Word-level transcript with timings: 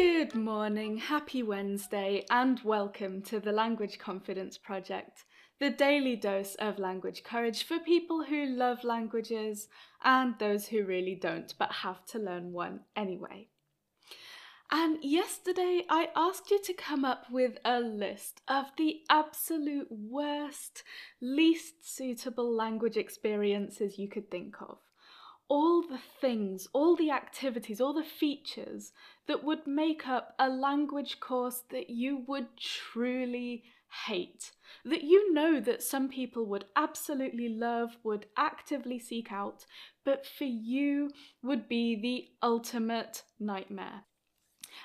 Good 0.00 0.36
morning, 0.36 0.98
happy 0.98 1.42
Wednesday, 1.42 2.24
and 2.30 2.60
welcome 2.62 3.20
to 3.22 3.40
the 3.40 3.50
Language 3.50 3.98
Confidence 3.98 4.56
Project, 4.56 5.24
the 5.58 5.70
daily 5.70 6.14
dose 6.14 6.54
of 6.54 6.78
language 6.78 7.24
courage 7.24 7.64
for 7.64 7.80
people 7.80 8.22
who 8.22 8.46
love 8.46 8.84
languages 8.84 9.66
and 10.04 10.36
those 10.38 10.68
who 10.68 10.84
really 10.84 11.16
don't 11.16 11.52
but 11.58 11.72
have 11.82 12.06
to 12.06 12.20
learn 12.20 12.52
one 12.52 12.82
anyway. 12.94 13.48
And 14.70 15.02
yesterday 15.02 15.82
I 15.90 16.10
asked 16.14 16.52
you 16.52 16.62
to 16.62 16.74
come 16.74 17.04
up 17.04 17.24
with 17.28 17.58
a 17.64 17.80
list 17.80 18.40
of 18.46 18.66
the 18.78 19.00
absolute 19.10 19.88
worst, 19.90 20.84
least 21.20 21.92
suitable 21.92 22.54
language 22.54 22.96
experiences 22.96 23.98
you 23.98 24.08
could 24.08 24.30
think 24.30 24.62
of 24.62 24.78
all 25.48 25.82
the 25.82 26.00
things, 26.20 26.68
all 26.72 26.94
the 26.94 27.10
activities, 27.10 27.80
all 27.80 27.94
the 27.94 28.04
features 28.04 28.92
that 29.26 29.42
would 29.42 29.66
make 29.66 30.06
up 30.06 30.34
a 30.38 30.48
language 30.48 31.20
course 31.20 31.62
that 31.70 31.88
you 31.88 32.22
would 32.26 32.56
truly 32.58 33.64
hate. 34.06 34.52
That 34.84 35.02
you 35.02 35.32
know 35.32 35.60
that 35.60 35.82
some 35.82 36.08
people 36.08 36.44
would 36.46 36.66
absolutely 36.76 37.48
love, 37.48 37.96
would 38.04 38.26
actively 38.36 38.98
seek 38.98 39.32
out, 39.32 39.64
but 40.04 40.26
for 40.26 40.44
you 40.44 41.10
would 41.42 41.68
be 41.68 41.98
the 42.00 42.28
ultimate 42.46 43.22
nightmare. 43.40 44.04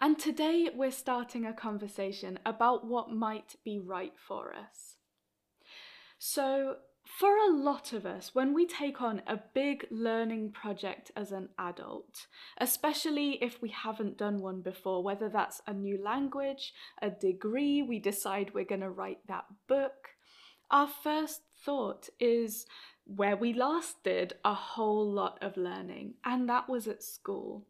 And 0.00 0.18
today 0.18 0.68
we're 0.74 0.90
starting 0.90 1.46
a 1.46 1.52
conversation 1.52 2.38
about 2.44 2.86
what 2.86 3.10
might 3.10 3.56
be 3.64 3.78
right 3.78 4.14
for 4.16 4.52
us. 4.54 4.96
So, 6.18 6.76
for 7.16 7.36
a 7.36 7.50
lot 7.50 7.92
of 7.94 8.04
us, 8.04 8.34
when 8.34 8.52
we 8.52 8.66
take 8.66 9.00
on 9.00 9.22
a 9.26 9.40
big 9.54 9.86
learning 9.90 10.52
project 10.52 11.10
as 11.16 11.32
an 11.32 11.48
adult, 11.58 12.26
especially 12.58 13.42
if 13.42 13.62
we 13.62 13.70
haven't 13.70 14.18
done 14.18 14.40
one 14.40 14.60
before, 14.60 15.02
whether 15.02 15.28
that's 15.28 15.62
a 15.66 15.72
new 15.72 16.02
language, 16.02 16.74
a 17.00 17.08
degree, 17.08 17.82
we 17.82 17.98
decide 17.98 18.52
we're 18.52 18.64
going 18.64 18.82
to 18.82 18.90
write 18.90 19.26
that 19.26 19.46
book, 19.66 20.10
our 20.70 20.86
first 20.86 21.40
thought 21.64 22.08
is 22.20 22.66
where 23.04 23.36
we 23.36 23.54
last 23.54 24.04
did 24.04 24.34
a 24.44 24.52
whole 24.52 25.10
lot 25.10 25.38
of 25.40 25.56
learning, 25.56 26.14
and 26.24 26.48
that 26.48 26.68
was 26.68 26.86
at 26.86 27.02
school. 27.02 27.66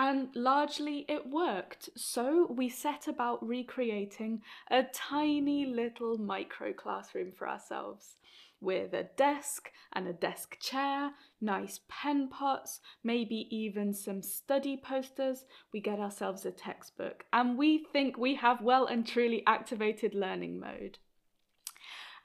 And 0.00 0.28
largely 0.36 1.04
it 1.08 1.28
worked, 1.28 1.90
so 1.96 2.46
we 2.46 2.68
set 2.68 3.08
about 3.08 3.44
recreating 3.44 4.42
a 4.70 4.84
tiny 4.84 5.66
little 5.66 6.16
micro 6.16 6.72
classroom 6.72 7.32
for 7.32 7.48
ourselves 7.48 8.14
with 8.60 8.92
a 8.92 9.08
desk 9.16 9.72
and 9.92 10.06
a 10.06 10.12
desk 10.12 10.56
chair, 10.60 11.10
nice 11.40 11.80
pen 11.88 12.28
pots, 12.28 12.78
maybe 13.02 13.48
even 13.50 13.92
some 13.92 14.22
study 14.22 14.76
posters. 14.76 15.44
We 15.72 15.80
get 15.80 15.98
ourselves 15.98 16.46
a 16.46 16.52
textbook 16.52 17.24
and 17.32 17.58
we 17.58 17.84
think 17.92 18.16
we 18.16 18.36
have 18.36 18.62
well 18.62 18.86
and 18.86 19.04
truly 19.04 19.42
activated 19.48 20.14
learning 20.14 20.60
mode. 20.60 20.98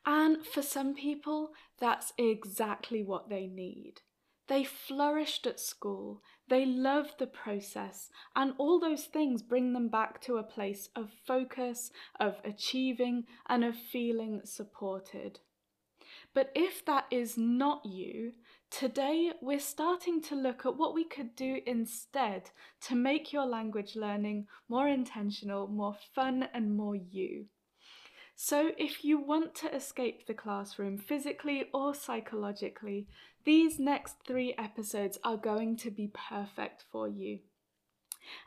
And 0.06 0.46
for 0.46 0.62
some 0.62 0.94
people, 0.94 1.54
that's 1.80 2.14
exactly 2.20 3.02
what 3.02 3.30
they 3.30 3.48
need. 3.48 4.02
They 4.48 4.64
flourished 4.64 5.48
at 5.48 5.60
school, 5.60 6.22
they 6.50 6.66
loved 6.66 7.18
the 7.18 7.28
process, 7.28 8.10
and 8.36 8.54
all 8.58 8.80
those 8.80 9.06
things 9.06 9.42
bring 9.42 9.74
them 9.74 9.88
back 9.88 10.20
to 10.22 10.38
a 10.38 10.44
place 10.44 10.90
of 10.96 11.12
focus, 11.26 11.92
of 12.20 12.42
achieving, 12.44 13.26
and 13.48 13.64
of 13.64 13.78
feeling 13.78 14.42
supported. 14.44 15.40
But 16.34 16.52
if 16.56 16.84
that 16.86 17.06
is 17.10 17.38
not 17.38 17.86
you, 17.86 18.34
today 18.70 19.32
we're 19.42 19.60
starting 19.60 20.22
to 20.24 20.36
look 20.36 20.66
at 20.66 20.76
what 20.76 20.94
we 20.94 21.06
could 21.06 21.36
do 21.36 21.62
instead 21.66 22.52
to 22.82 22.96
make 22.96 23.32
your 23.32 23.46
language 23.46 23.96
learning 23.96 24.48
more 24.68 24.88
intentional, 24.88 25.68
more 25.68 25.96
fun, 26.14 26.50
and 26.54 26.76
more 26.76 26.96
you. 26.96 27.46
So, 28.36 28.72
if 28.78 29.06
you 29.06 29.20
want 29.20 29.54
to 29.56 29.74
escape 29.74 30.26
the 30.26 30.34
classroom 30.34 30.98
physically 30.98 31.70
or 31.74 31.94
psychologically, 31.94 33.08
these 33.46 33.80
next 33.80 34.16
three 34.26 34.56
episodes 34.58 35.20
are 35.24 35.38
going 35.38 35.78
to 35.78 35.92
be 35.92 36.12
perfect 36.14 36.84
for 36.92 37.08
you. 37.08 37.40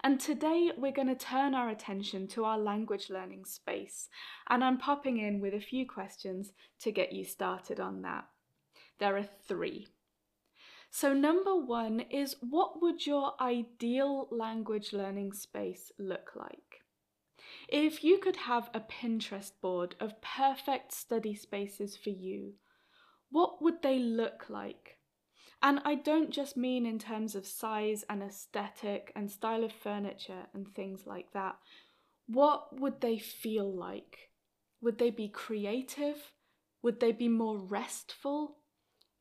And 0.02 0.18
today 0.18 0.72
we're 0.76 0.92
going 0.92 1.08
to 1.08 1.14
turn 1.14 1.54
our 1.54 1.68
attention 1.68 2.26
to 2.28 2.44
our 2.44 2.58
language 2.58 3.10
learning 3.10 3.44
space, 3.44 4.08
and 4.48 4.64
I'm 4.64 4.78
popping 4.78 5.18
in 5.18 5.40
with 5.40 5.54
a 5.54 5.60
few 5.60 5.86
questions 5.86 6.52
to 6.80 6.90
get 6.90 7.12
you 7.12 7.24
started 7.24 7.78
on 7.78 8.02
that. 8.02 8.24
There 8.98 9.16
are 9.16 9.28
three. 9.46 9.88
So, 10.90 11.12
number 11.12 11.54
one 11.54 12.00
is 12.00 12.36
what 12.40 12.80
would 12.80 13.06
your 13.06 13.34
ideal 13.40 14.28
language 14.30 14.92
learning 14.92 15.34
space 15.34 15.92
look 15.98 16.30
like? 16.34 16.85
If 17.68 18.04
you 18.04 18.18
could 18.18 18.36
have 18.36 18.70
a 18.72 18.80
Pinterest 18.80 19.52
board 19.60 19.96
of 19.98 20.20
perfect 20.22 20.92
study 20.92 21.34
spaces 21.34 21.96
for 21.96 22.10
you, 22.10 22.54
what 23.30 23.60
would 23.60 23.82
they 23.82 23.98
look 23.98 24.48
like? 24.48 24.98
And 25.62 25.80
I 25.84 25.96
don't 25.96 26.30
just 26.30 26.56
mean 26.56 26.86
in 26.86 26.98
terms 26.98 27.34
of 27.34 27.46
size 27.46 28.04
and 28.08 28.22
aesthetic 28.22 29.10
and 29.16 29.30
style 29.30 29.64
of 29.64 29.72
furniture 29.72 30.46
and 30.54 30.68
things 30.68 31.06
like 31.06 31.32
that. 31.32 31.56
What 32.28 32.78
would 32.80 33.00
they 33.00 33.18
feel 33.18 33.72
like? 33.74 34.30
Would 34.80 34.98
they 34.98 35.10
be 35.10 35.28
creative? 35.28 36.32
Would 36.82 37.00
they 37.00 37.12
be 37.12 37.28
more 37.28 37.58
restful? 37.58 38.58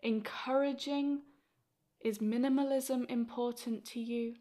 Encouraging? 0.03 1.21
Is 2.03 2.19
minimalism 2.19 3.09
important 3.09 3.85
to 3.85 3.99
you? 3.99 4.35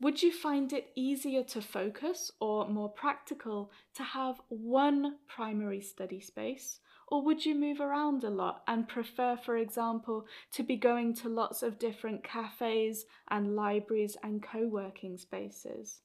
Would 0.00 0.22
you 0.22 0.32
find 0.32 0.72
it 0.72 0.90
easier 0.94 1.44
to 1.44 1.62
focus 1.62 2.30
or 2.40 2.68
more 2.68 2.88
practical 2.88 3.70
to 3.94 4.02
have 4.02 4.40
one 4.48 5.16
primary 5.28 5.80
study 5.80 6.20
space? 6.20 6.80
Or 7.08 7.22
would 7.22 7.46
you 7.46 7.54
move 7.54 7.80
around 7.80 8.24
a 8.24 8.30
lot 8.30 8.62
and 8.66 8.88
prefer, 8.88 9.36
for 9.36 9.56
example, 9.56 10.26
to 10.52 10.62
be 10.62 10.76
going 10.76 11.14
to 11.16 11.28
lots 11.28 11.62
of 11.62 11.78
different 11.78 12.24
cafes 12.24 13.06
and 13.30 13.54
libraries 13.54 14.16
and 14.22 14.42
co 14.42 14.66
working 14.66 15.16
spaces? 15.16 16.00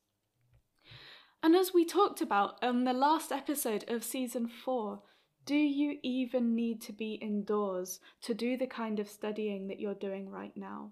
And 1.41 1.55
as 1.55 1.73
we 1.73 1.85
talked 1.85 2.21
about 2.21 2.61
on 2.61 2.83
the 2.83 2.93
last 2.93 3.31
episode 3.31 3.85
of 3.87 4.03
season 4.03 4.47
four, 4.47 5.01
do 5.45 5.55
you 5.55 5.97
even 6.03 6.53
need 6.53 6.81
to 6.81 6.93
be 6.93 7.13
indoors 7.13 8.01
to 8.21 8.33
do 8.33 8.57
the 8.57 8.67
kind 8.67 8.99
of 8.99 9.09
studying 9.09 9.67
that 9.69 9.79
you're 9.79 9.95
doing 9.95 10.29
right 10.29 10.55
now? 10.55 10.91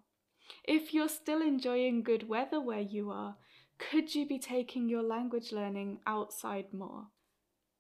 If 0.64 0.94
you're 0.94 1.10
still 1.10 1.42
enjoying 1.42 2.04
good 2.04 2.28
weather 2.28 2.60
where 2.60 2.82
you 2.82 3.12
are, 3.12 3.38
could 3.78 4.16
you 4.16 4.26
be 4.26 4.40
taking 4.40 4.90
your 4.90 5.04
language 5.04 5.52
learning 5.52 6.00
outside 6.06 6.74
more? 6.74 7.08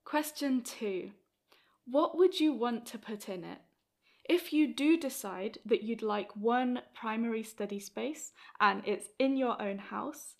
Question 0.05 0.61
two 0.61 1.11
What 1.85 2.17
would 2.17 2.39
you 2.39 2.53
want 2.53 2.85
to 2.87 2.97
put 2.97 3.29
in 3.29 3.43
it? 3.43 3.59
If 4.29 4.51
you 4.51 4.73
do 4.73 4.97
decide 4.97 5.57
that 5.65 5.83
you'd 5.83 6.01
like 6.01 6.35
one 6.35 6.81
primary 6.93 7.43
study 7.43 7.79
space 7.79 8.33
and 8.59 8.81
it's 8.85 9.07
in 9.19 9.37
your 9.37 9.61
own 9.61 9.77
house, 9.77 10.35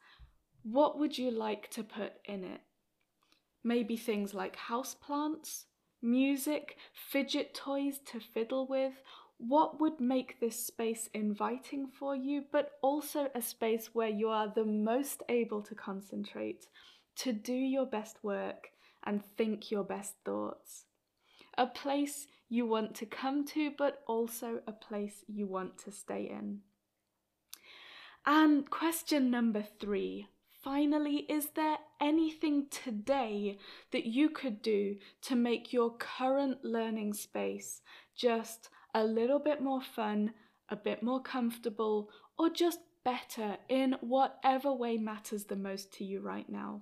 what 0.64 1.00
would 1.00 1.18
you 1.18 1.32
like 1.32 1.70
to 1.72 1.84
put 1.84 2.14
in 2.26 2.44
it? 2.44 2.62
Maybe 3.64 3.96
things 3.96 4.34
like 4.34 4.58
houseplants, 4.58 5.66
music, 6.02 6.76
fidget 6.94 7.54
toys 7.54 8.00
to 8.12 8.20
fiddle 8.20 8.68
with, 8.68 8.94
what 9.38 9.80
would 9.80 10.00
make 10.00 10.40
this 10.40 10.66
space 10.66 11.10
inviting 11.14 11.88
for 11.88 12.16
you, 12.16 12.44
but 12.52 12.72
also 12.82 13.30
a 13.36 13.42
space 13.42 13.90
where 13.94 14.10
you 14.10 14.30
are 14.30 14.52
the 14.54 14.66
most 14.66 15.22
able 15.30 15.62
to 15.62 15.76
concentrate, 15.76 16.68
to 17.18 17.32
do 17.34 17.54
your 17.54 17.86
best 17.86 18.18
work, 18.24 18.70
and 19.04 19.24
think 19.38 19.72
your 19.72 19.84
best 19.84 20.16
thoughts. 20.26 20.86
A 21.58 21.68
place 21.68 22.28
you 22.50 22.66
want 22.66 22.96
to 22.96 23.06
come 23.06 23.46
to, 23.46 23.72
but 23.78 24.02
also 24.08 24.60
a 24.68 24.72
place 24.72 25.24
you 25.28 25.48
want 25.48 25.78
to 25.80 25.92
stay 25.92 26.30
in. 26.30 26.60
And 28.26 28.70
question 28.70 29.32
number 29.32 29.64
three 29.80 30.28
finally, 30.64 31.26
is 31.30 31.48
there 31.56 31.78
anything 32.02 32.68
today 32.70 33.58
that 33.92 34.06
you 34.06 34.30
could 34.30 34.62
do 34.62 34.98
to 35.22 35.34
make 35.34 35.72
your 35.72 35.96
current 35.96 36.58
learning 36.62 37.14
space 37.14 37.82
just 38.18 38.70
a 38.98 39.04
little 39.04 39.38
bit 39.38 39.62
more 39.62 39.82
fun, 39.82 40.34
a 40.70 40.76
bit 40.76 41.04
more 41.04 41.22
comfortable, 41.22 42.10
or 42.38 42.50
just 42.50 42.80
better 43.06 43.58
in 43.70 43.96
whatever 44.02 44.74
way 44.74 44.98
matters 44.98 45.46
the 45.46 45.56
most 45.56 45.94
to 45.94 46.04
you 46.04 46.20
right 46.20 46.50
now. 46.50 46.82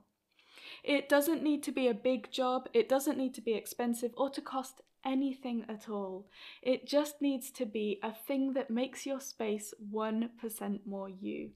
It 0.81 1.09
doesn't 1.09 1.43
need 1.43 1.61
to 1.63 1.73
be 1.73 1.89
a 1.89 1.93
big 1.93 2.31
job, 2.31 2.69
it 2.73 2.87
doesn't 2.87 3.17
need 3.17 3.33
to 3.33 3.41
be 3.41 3.53
expensive 3.53 4.11
or 4.15 4.29
to 4.29 4.41
cost 4.41 4.81
anything 5.05 5.65
at 5.67 5.89
all. 5.89 6.27
It 6.61 6.87
just 6.87 7.21
needs 7.21 7.51
to 7.51 7.65
be 7.65 7.99
a 8.01 8.13
thing 8.13 8.53
that 8.53 8.71
makes 8.71 9.05
your 9.05 9.19
space 9.19 9.73
1% 9.93 10.79
more 10.85 11.09
you. 11.09 11.51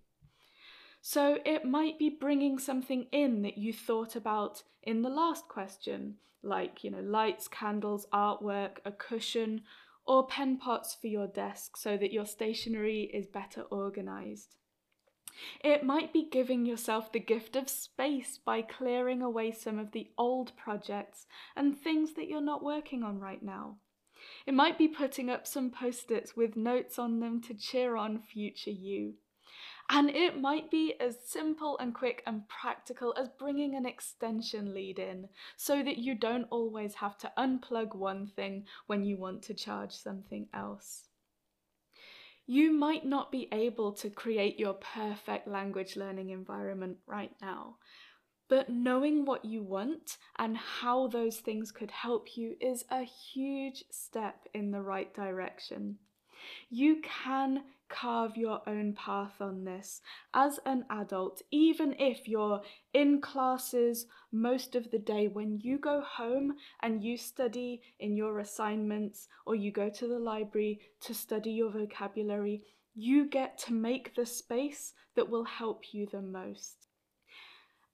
So 1.02 1.38
it 1.46 1.64
might 1.64 1.98
be 1.98 2.10
bringing 2.10 2.60
something 2.60 3.08
in 3.14 3.44
that 3.44 3.58
you 3.58 3.72
thought 3.72 4.18
about 4.18 4.64
in 4.84 5.04
the 5.04 5.10
last 5.10 5.48
question, 5.48 6.16
like, 6.44 6.84
you 6.84 6.92
know, 6.92 7.00
lights, 7.00 7.48
candles, 7.48 8.06
artwork, 8.14 8.80
a 8.84 8.92
cushion, 8.92 9.62
or 10.10 10.26
pen 10.26 10.58
pots 10.58 10.98
for 11.00 11.06
your 11.06 11.28
desk 11.28 11.78
so 11.78 11.96
that 11.96 12.12
your 12.12 12.26
stationery 12.26 13.12
is 13.14 13.28
better 13.28 13.62
organized. 13.70 14.56
It 15.64 15.84
might 15.84 16.12
be 16.12 16.28
giving 16.30 16.66
yourself 16.66 17.12
the 17.12 17.20
gift 17.20 17.56
of 17.56 17.70
space 17.70 18.40
by 18.44 18.64
clearing 18.64 19.22
away 19.22 19.52
some 19.52 19.78
of 19.78 19.92
the 19.92 20.10
old 20.18 20.52
projects 20.58 21.28
and 21.56 21.78
things 21.78 22.16
that 22.16 22.28
you're 22.28 22.42
not 22.42 22.64
working 22.64 23.04
on 23.04 23.20
right 23.20 23.44
now. 23.44 23.78
It 24.48 24.56
might 24.56 24.80
be 24.80 24.88
putting 24.88 25.30
up 25.30 25.46
some 25.46 25.70
post 25.70 26.10
its 26.10 26.36
with 26.36 26.58
notes 26.58 26.98
on 26.98 27.20
them 27.20 27.40
to 27.44 27.54
cheer 27.54 27.96
on 27.96 28.20
future 28.20 28.72
you. 28.72 29.14
And 29.92 30.12
it 30.12 30.40
might 30.40 30.70
be 30.70 30.94
as 31.00 31.18
simple 31.26 31.76
and 31.80 31.96
quick 31.96 32.22
and 32.28 32.48
practical 32.48 33.16
as 33.18 33.28
bringing 33.40 33.76
an 33.76 33.88
extension 33.88 34.72
lead 34.72 35.00
in 35.00 35.30
so 35.58 35.82
that 35.82 35.98
you 35.98 36.14
don't 36.14 36.48
always 36.52 36.94
have 36.96 37.18
to 37.20 37.32
unplug 37.38 37.96
one 37.96 38.28
thing 38.28 38.66
when 38.86 39.04
you 39.04 39.18
want 39.18 39.42
to 39.44 39.56
charge 39.56 39.92
something 39.94 40.48
else. 40.54 41.06
You 42.46 42.72
might 42.72 43.04
not 43.06 43.32
be 43.32 43.48
able 43.52 43.92
to 43.94 44.12
create 44.12 44.60
your 44.60 44.74
perfect 44.74 45.48
language 45.48 45.96
learning 45.96 46.30
environment 46.30 46.98
right 47.08 47.34
now, 47.42 47.78
but 48.48 48.70
knowing 48.70 49.26
what 49.26 49.46
you 49.46 49.64
want 49.64 50.18
and 50.38 50.58
how 50.58 51.08
those 51.08 51.38
things 51.38 51.72
could 51.72 51.92
help 51.92 52.36
you 52.38 52.56
is 52.60 52.86
a 52.92 53.04
huge 53.04 53.84
step 53.92 54.48
in 54.54 54.72
the 54.72 54.82
right 54.82 55.14
direction. 55.14 55.98
You 56.70 57.02
can 57.02 57.64
carve 57.90 58.38
your 58.38 58.62
own 58.68 58.94
path 58.94 59.42
on 59.42 59.64
this 59.64 60.02
as 60.34 60.60
an 60.66 60.86
adult, 60.90 61.42
even 61.52 61.96
if 62.00 62.28
you're 62.28 62.62
in 62.94 63.20
classes 63.20 64.06
most 64.32 64.76
of 64.76 64.92
the 64.92 65.00
day. 65.00 65.28
When 65.28 65.60
you 65.60 65.78
go 65.80 66.02
home 66.02 66.54
and 66.82 67.04
you 67.04 67.18
study 67.18 67.82
in 68.00 68.16
your 68.16 68.40
assignments 68.40 69.28
or 69.46 69.56
you 69.56 69.72
go 69.72 69.90
to 69.90 70.08
the 70.08 70.20
library 70.20 70.80
to 71.02 71.14
study 71.14 71.52
your 71.52 71.72
vocabulary, 71.72 72.64
you 72.96 73.28
get 73.28 73.58
to 73.60 73.74
make 73.74 74.16
the 74.16 74.26
space 74.26 74.94
that 75.16 75.30
will 75.30 75.46
help 75.46 75.94
you 75.94 76.08
the 76.12 76.22
most. 76.22 76.89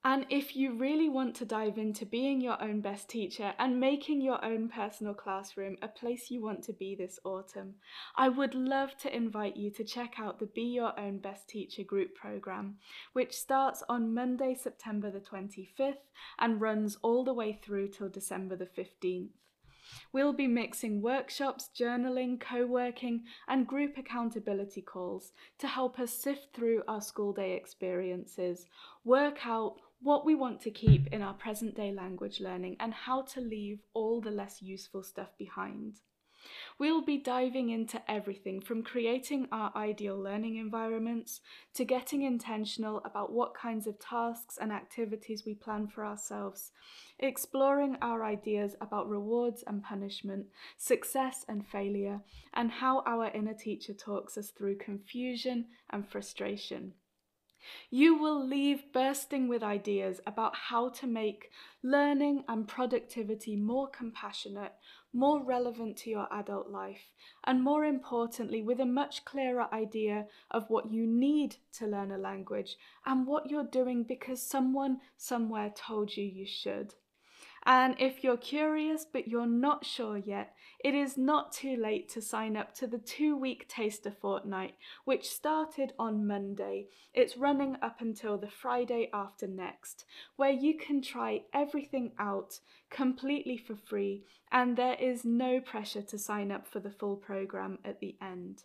And 0.08 0.28
if 0.30 0.56
you 0.56 0.74
really 0.74 1.10
want 1.10 1.36
to 1.38 1.46
dive 1.46 1.80
into 1.80 2.06
being 2.06 2.40
your 2.40 2.62
own 2.62 2.80
best 2.80 3.10
teacher 3.10 3.56
and 3.58 3.80
making 3.80 4.22
your 4.22 4.46
own 4.46 4.70
personal 4.70 5.16
classroom 5.16 5.78
a 5.82 5.88
place 5.88 6.30
you 6.30 6.44
want 6.44 6.62
to 6.66 6.74
be 6.74 6.94
this 6.94 7.20
autumn, 7.24 7.74
I 8.16 8.30
would 8.30 8.54
love 8.54 8.96
to 9.00 9.16
invite 9.16 9.58
you 9.58 9.72
to 9.72 9.84
check 9.84 10.20
out 10.20 10.38
the 10.38 10.46
Be 10.46 10.62
Your 10.62 10.98
Own 11.00 11.18
Best 11.18 11.50
Teacher 11.50 11.82
group 11.82 12.14
program, 12.14 12.76
which 13.14 13.34
starts 13.34 13.82
on 13.90 14.14
Monday, 14.14 14.54
September 14.54 15.10
the 15.10 15.20
25th 15.20 15.96
and 16.38 16.62
runs 16.62 17.00
all 17.02 17.24
the 17.24 17.34
way 17.34 17.60
through 17.64 17.88
till 17.88 18.08
December 18.08 18.56
the 18.56 18.68
15th. 18.68 19.30
We'll 20.12 20.34
be 20.34 20.48
mixing 20.48 21.02
workshops, 21.02 21.70
journaling, 21.80 22.40
co 22.40 22.66
working, 22.66 23.24
and 23.48 23.68
group 23.68 23.98
accountability 23.98 24.82
calls 24.82 25.32
to 25.60 25.68
help 25.68 26.00
us 26.00 26.12
sift 26.12 26.56
through 26.56 26.84
our 26.88 27.02
school 27.02 27.34
day 27.34 27.54
experiences, 27.54 28.68
work 29.04 29.46
out 29.46 29.82
what 30.06 30.24
we 30.24 30.36
want 30.36 30.62
to 30.62 30.70
keep 30.70 31.08
in 31.08 31.24
our 31.24 31.34
present 31.34 31.76
day 31.76 31.92
language 31.92 32.40
learning, 32.40 32.78
and 32.80 32.94
how 32.94 33.24
to 33.24 33.42
leave 33.42 33.80
all 33.96 34.22
the 34.22 34.30
less 34.30 34.62
useful 34.62 35.02
stuff 35.02 35.36
behind. 35.36 35.96
We'll 36.78 37.02
be 37.02 37.18
diving 37.18 37.72
into 37.72 38.00
everything 38.08 38.62
from 38.62 38.84
creating 38.84 39.48
our 39.52 39.72
ideal 39.76 40.16
learning 40.16 40.58
environments 40.58 41.42
to 41.74 41.86
getting 41.86 42.22
intentional 42.22 43.02
about 43.04 43.32
what 43.32 43.56
kinds 43.56 43.88
of 43.88 43.98
tasks 43.98 44.60
and 44.62 44.72
activities 44.72 45.44
we 45.44 45.56
plan 45.56 45.88
for 45.88 46.06
ourselves, 46.06 46.72
exploring 47.18 47.98
our 48.00 48.24
ideas 48.24 48.76
about 48.82 49.10
rewards 49.10 49.64
and 49.66 49.82
punishment, 49.82 50.46
success 50.78 51.46
and 51.50 51.66
failure, 51.66 52.22
and 52.54 52.70
how 52.70 53.02
our 53.08 53.32
inner 53.32 53.56
teacher 53.56 53.96
talks 53.96 54.38
us 54.38 54.52
through 54.52 54.78
confusion 54.78 55.66
and 55.90 56.08
frustration. 56.08 56.94
You 57.90 58.16
will 58.18 58.46
leave 58.46 58.92
bursting 58.94 59.48
with 59.48 59.64
ideas 59.64 60.22
about 60.26 60.56
how 60.56 60.90
to 60.90 61.08
make 61.08 61.50
learning 61.84 62.44
and 62.48 62.68
productivity 62.68 63.56
more 63.56 63.88
compassionate, 63.88 64.74
more 65.14 65.44
relevant 65.44 65.98
to 65.98 66.10
your 66.10 66.28
adult 66.32 66.70
life, 66.70 67.14
and 67.44 67.64
more 67.64 67.86
importantly, 67.86 68.62
with 68.62 68.80
a 68.80 68.86
much 68.86 69.26
clearer 69.26 69.68
idea 69.74 70.28
of 70.52 70.70
what 70.70 70.92
you 70.92 71.08
need 71.08 71.56
to 71.74 71.88
learn 71.88 72.12
a 72.12 72.18
language 72.18 72.78
and 73.06 73.26
what 73.26 73.50
you're 73.50 73.64
doing 73.64 74.04
because 74.04 74.42
someone 74.42 75.00
somewhere 75.18 75.72
told 75.76 76.16
you 76.16 76.24
you 76.24 76.46
should. 76.46 76.94
And 77.66 77.96
if 77.98 78.24
you're 78.24 78.38
curious 78.38 79.06
but 79.12 79.28
you're 79.28 79.48
not 79.48 79.86
sure 79.86 80.18
yet, 80.18 80.54
it 80.84 80.94
is 80.94 81.18
not 81.18 81.52
too 81.52 81.76
late 81.76 82.08
to 82.10 82.22
sign 82.22 82.56
up 82.56 82.76
to 82.76 82.86
the 82.86 83.00
two 83.00 83.36
week 83.36 83.68
taster 83.68 84.12
fortnight, 84.12 84.76
which 85.04 85.30
started 85.30 85.94
on 85.98 86.28
Monday. 86.28 86.90
It's 87.14 87.38
running 87.38 87.78
up 87.82 88.02
until 88.02 88.38
the 88.38 88.52
Friday 88.52 89.10
after 89.12 89.48
next, 89.48 90.06
where 90.36 90.52
you 90.52 90.78
can 90.78 91.02
try 91.02 91.42
everything 91.54 92.12
out 92.20 92.60
completely 92.92 93.58
for 93.58 93.76
free, 93.76 94.26
and 94.52 94.78
there 94.78 94.96
is 94.96 95.26
no 95.26 95.60
pressure 95.60 96.04
to 96.04 96.20
sign 96.20 96.52
up 96.52 96.68
for 96.68 96.80
the 96.80 96.92
full 96.92 97.16
program 97.16 97.80
at 97.84 98.00
the 98.00 98.16
end. 98.22 98.64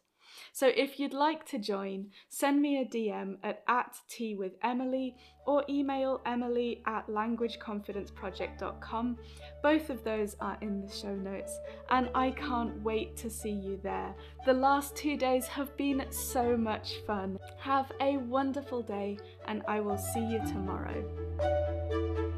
So 0.53 0.69
if 0.69 0.99
you'd 0.99 1.15
like 1.15 1.47
to 1.47 1.59
join, 1.59 2.11
send 2.29 2.61
me 2.61 2.81
a 2.81 2.85
DM 2.85 3.37
at, 3.43 3.63
at 3.69 3.97
tea 4.09 4.35
with 4.35 4.53
Emily 4.63 5.17
or 5.47 5.65
email 5.69 6.21
emily 6.27 6.83
at 6.87 7.07
languageconfidenceproject.com. 7.09 9.19
Both 9.63 9.91
of 9.91 10.03
those 10.05 10.37
are 10.41 10.57
in 10.61 10.81
the 10.81 10.93
show 10.93 11.15
notes, 11.15 11.59
and 11.91 12.11
I 12.15 12.31
can't 12.31 12.81
wait 12.83 13.17
to 13.19 13.31
see 13.31 13.51
you 13.51 13.79
there. 13.83 14.15
The 14.47 14.53
last 14.53 14.97
two 14.97 15.17
days 15.17 15.47
have 15.47 15.77
been 15.77 16.05
so 16.11 16.57
much 16.57 17.01
fun. 17.07 17.39
Have 17.59 17.93
a 18.01 18.17
wonderful 18.19 18.83
day, 18.83 19.19
and 19.47 19.63
I 19.67 19.81
will 19.81 19.99
see 19.99 20.25
you 20.25 20.39
tomorrow. 20.47 22.30